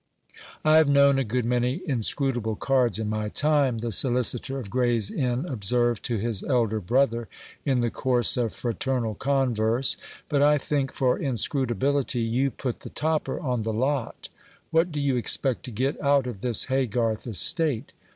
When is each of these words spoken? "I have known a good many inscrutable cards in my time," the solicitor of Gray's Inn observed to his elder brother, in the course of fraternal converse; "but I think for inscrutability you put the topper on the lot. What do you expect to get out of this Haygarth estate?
"I 0.65 0.77
have 0.77 0.89
known 0.89 1.19
a 1.19 1.23
good 1.23 1.45
many 1.45 1.83
inscrutable 1.85 2.55
cards 2.55 2.97
in 2.97 3.07
my 3.07 3.29
time," 3.29 3.77
the 3.77 3.91
solicitor 3.91 4.57
of 4.57 4.71
Gray's 4.71 5.11
Inn 5.11 5.45
observed 5.45 6.03
to 6.05 6.17
his 6.17 6.41
elder 6.41 6.79
brother, 6.79 7.27
in 7.65 7.81
the 7.81 7.91
course 7.91 8.35
of 8.35 8.51
fraternal 8.51 9.13
converse; 9.13 9.97
"but 10.27 10.41
I 10.41 10.57
think 10.57 10.91
for 10.91 11.19
inscrutability 11.19 12.21
you 12.21 12.49
put 12.49 12.79
the 12.79 12.89
topper 12.89 13.39
on 13.39 13.61
the 13.61 13.71
lot. 13.73 14.29
What 14.71 14.91
do 14.91 14.99
you 14.99 15.17
expect 15.17 15.65
to 15.65 15.71
get 15.71 16.01
out 16.01 16.25
of 16.25 16.41
this 16.41 16.65
Haygarth 16.65 17.27
estate? 17.27 17.91